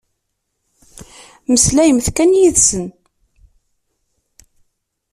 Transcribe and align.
Mmeslayemt 1.49 2.07
kan 2.15 2.31
yid-sen. 2.39 2.85